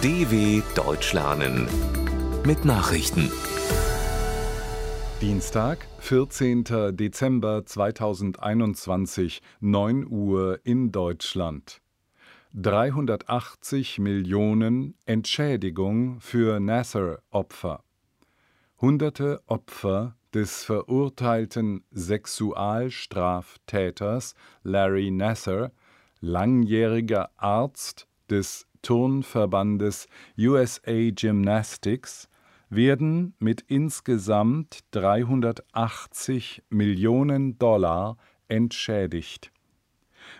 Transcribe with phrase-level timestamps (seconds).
[0.00, 1.66] DW Deutsch lernen
[2.46, 3.32] mit Nachrichten.
[5.20, 6.62] Dienstag, 14.
[6.92, 11.80] Dezember 2021, 9 Uhr in Deutschland.
[12.54, 17.82] 380 Millionen Entschädigung für Nasser-Opfer.
[18.80, 25.72] Hunderte Opfer des verurteilten Sexualstraftäters Larry Nasser,
[26.20, 30.06] langjähriger Arzt des Turnverbandes
[30.38, 32.28] USA Gymnastics,
[32.70, 38.16] werden mit insgesamt 380 Millionen Dollar
[38.48, 39.52] entschädigt.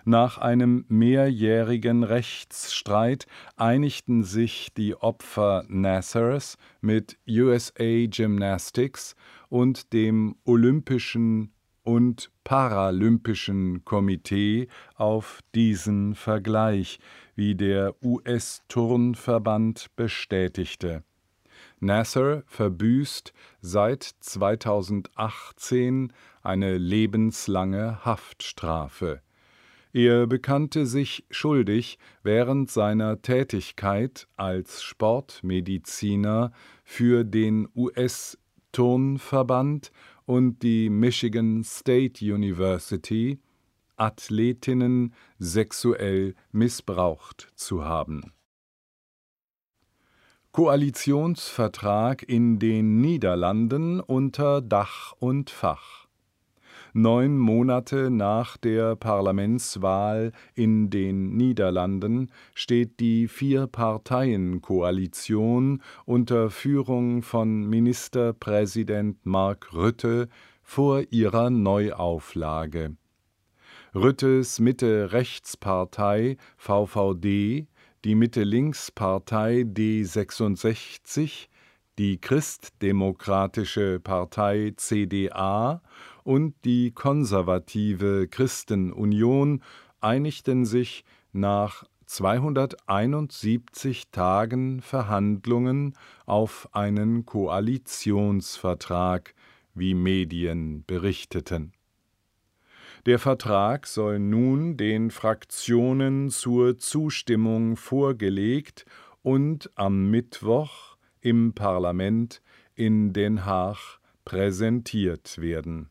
[0.04, 9.16] Nach einem mehrjährigen Rechtsstreit einigten sich die Opfer Nassers mit USA Gymnastics
[9.48, 11.54] und dem Olympischen
[11.88, 16.98] und Paralympischen Komitee auf diesen Vergleich,
[17.34, 21.02] wie der US-Turnverband bestätigte.
[21.80, 29.22] Nasser verbüßt seit 2018 eine lebenslange Haftstrafe.
[29.94, 36.52] Er bekannte sich schuldig, während seiner Tätigkeit als Sportmediziner
[36.84, 39.90] für den US-Turnverband
[40.28, 43.40] und die Michigan State University
[43.96, 48.34] Athletinnen sexuell missbraucht zu haben.
[50.52, 56.07] Koalitionsvertrag in den Niederlanden unter Dach und Fach
[56.92, 69.24] Neun Monate nach der Parlamentswahl in den Niederlanden steht die Vier-Parteien-Koalition unter Führung von Ministerpräsident
[69.24, 70.28] Mark Rutte
[70.62, 72.96] vor ihrer Neuauflage.
[73.94, 77.66] Rüttes Mitte-Rechts-Partei VVD,
[78.04, 81.48] die Mitte-Links-Partei D66,
[81.98, 85.82] die Christdemokratische Partei CDA
[86.28, 89.62] und die konservative Christenunion
[90.02, 95.94] einigten sich nach 271 Tagen Verhandlungen
[96.26, 99.34] auf einen Koalitionsvertrag,
[99.72, 101.72] wie Medien berichteten.
[103.06, 108.84] Der Vertrag soll nun den Fraktionen zur Zustimmung vorgelegt
[109.22, 112.42] und am Mittwoch im Parlament
[112.74, 115.88] in Den Haag präsentiert werden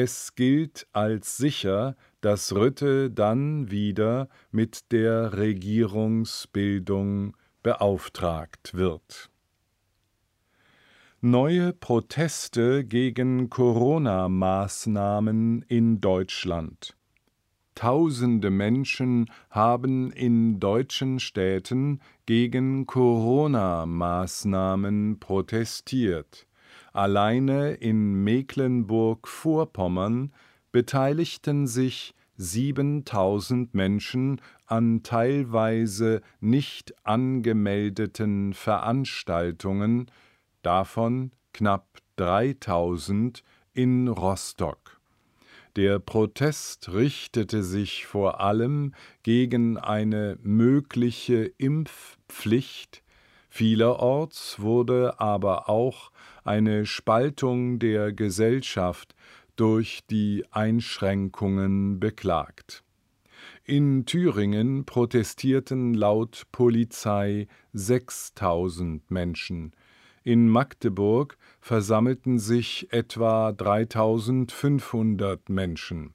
[0.00, 9.28] es gilt als sicher, dass Rütte dann wieder mit der Regierungsbildung beauftragt wird.
[11.20, 16.96] Neue Proteste gegen Corona-Maßnahmen in Deutschland.
[17.74, 26.46] Tausende Menschen haben in deutschen Städten gegen Corona-Maßnahmen protestiert.
[26.92, 30.32] Alleine in Mecklenburg-Vorpommern
[30.72, 40.08] beteiligten sich 7000 Menschen an teilweise nicht angemeldeten Veranstaltungen,
[40.62, 43.42] davon knapp 3000
[43.74, 45.00] in Rostock.
[45.76, 48.92] Der Protest richtete sich vor allem
[49.22, 53.04] gegen eine mögliche Impfpflicht
[53.52, 56.12] Vielerorts wurde aber auch
[56.44, 59.16] eine Spaltung der Gesellschaft
[59.56, 62.84] durch die Einschränkungen beklagt.
[63.64, 69.72] In Thüringen protestierten laut Polizei 6000 Menschen.
[70.22, 76.14] In Magdeburg versammelten sich etwa 3500 Menschen.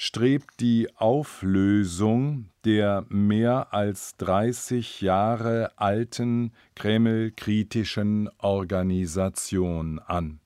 [0.00, 10.38] strebt die Auflösung der mehr als 30 Jahre alten Kreml-kritischen Organisation an.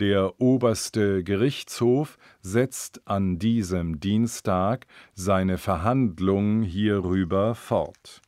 [0.00, 8.20] Der oberste Gerichtshof setzt an diesem Dienstag seine Verhandlung hierüber fort.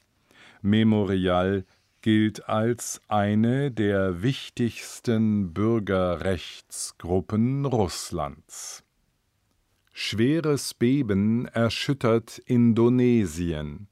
[0.63, 1.67] Memorial
[2.01, 8.85] gilt als eine der wichtigsten Bürgerrechtsgruppen Russlands.
[9.93, 13.89] Schweres Beben erschüttert Indonesien.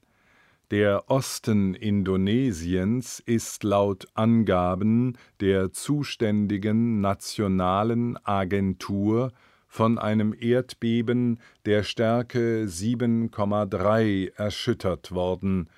[0.70, 9.32] Der Osten Indonesiens ist laut Angaben der zuständigen nationalen Agentur
[9.66, 15.68] von einem Erdbeben der Stärke 7,3 erschüttert worden.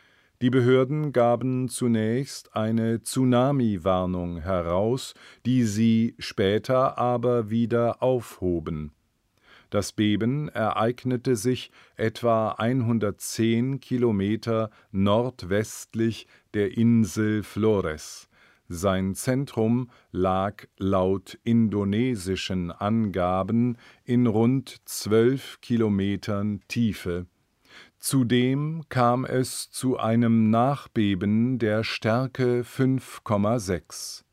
[0.42, 5.14] Die Behörden gaben zunächst eine Tsunami-Warnung heraus,
[5.46, 8.92] die sie später aber wieder aufhoben
[9.70, 18.28] das Beben ereignete sich etwa 110 Kilometer nordwestlich der Insel Flores.
[18.68, 27.26] Sein Zentrum lag laut indonesischen Angaben in rund zwölf Kilometern Tiefe.
[27.98, 34.24] Zudem kam es zu einem Nachbeben der Stärke 5,6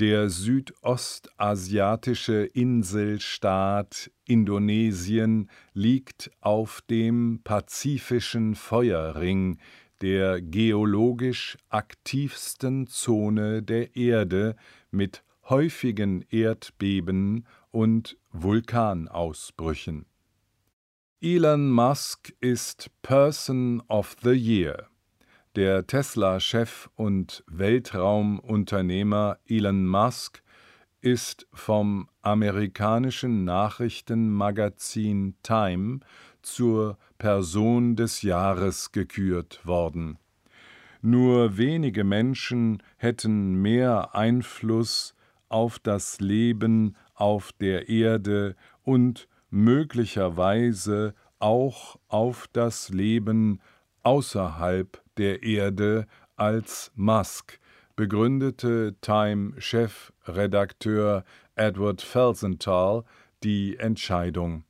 [0.00, 9.58] der südostasiatische Inselstaat Indonesien liegt auf dem Pazifischen Feuerring,
[10.00, 14.56] der geologisch aktivsten Zone der Erde
[14.90, 20.06] mit häufigen Erdbeben und Vulkanausbrüchen.
[21.20, 24.88] Elon Musk ist Person of the Year
[25.56, 30.42] der Tesla-Chef und Weltraumunternehmer Elon Musk
[31.00, 36.00] ist vom amerikanischen Nachrichtenmagazin Time
[36.42, 40.18] zur Person des Jahres gekürt worden.
[41.02, 45.14] Nur wenige Menschen hätten mehr Einfluss
[45.48, 53.60] auf das Leben auf der Erde und möglicherweise auch auf das Leben
[54.04, 56.06] außerhalb der Erde
[56.36, 57.58] als Musk,
[57.96, 61.24] begründete Time-Chefredakteur
[61.56, 63.02] Edward Felsenthal
[63.42, 64.62] die Entscheidung.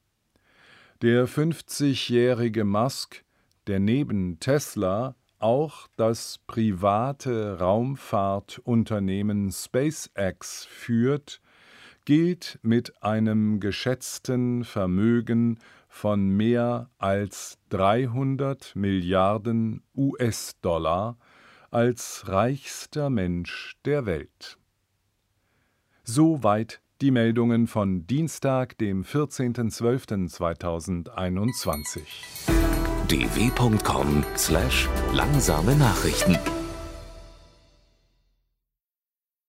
[1.02, 3.22] Der 50-jährige Musk,
[3.66, 11.42] der neben Tesla auch das private Raumfahrtunternehmen SpaceX führt,
[12.04, 15.58] gilt mit einem geschätzten Vermögen
[15.88, 21.16] von mehr als 300 Milliarden US-Dollar
[21.70, 24.58] als reichster Mensch der Welt.
[26.04, 32.02] Soweit die Meldungen von Dienstag, dem 14.12.2021.
[33.08, 36.38] dw.com/langsame Nachrichten